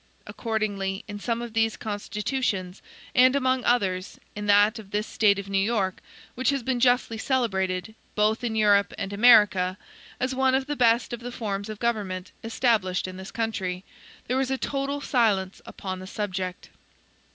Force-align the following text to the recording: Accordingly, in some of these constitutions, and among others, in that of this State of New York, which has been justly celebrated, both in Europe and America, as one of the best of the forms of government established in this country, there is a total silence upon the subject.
Accordingly, 0.25 1.03
in 1.07 1.19
some 1.19 1.43
of 1.43 1.53
these 1.53 1.77
constitutions, 1.77 2.81
and 3.13 3.35
among 3.35 3.63
others, 3.63 4.17
in 4.35 4.47
that 4.47 4.79
of 4.79 4.89
this 4.89 5.05
State 5.05 5.37
of 5.37 5.47
New 5.47 5.63
York, 5.63 6.01
which 6.33 6.49
has 6.49 6.63
been 6.63 6.79
justly 6.79 7.19
celebrated, 7.19 7.93
both 8.15 8.43
in 8.43 8.55
Europe 8.55 8.95
and 8.97 9.13
America, 9.13 9.77
as 10.19 10.33
one 10.33 10.55
of 10.55 10.65
the 10.65 10.75
best 10.75 11.13
of 11.13 11.19
the 11.19 11.31
forms 11.31 11.69
of 11.69 11.77
government 11.77 12.31
established 12.43 13.07
in 13.07 13.17
this 13.17 13.29
country, 13.29 13.83
there 14.25 14.41
is 14.41 14.49
a 14.49 14.57
total 14.57 15.01
silence 15.01 15.61
upon 15.67 15.99
the 15.99 16.07
subject. 16.07 16.69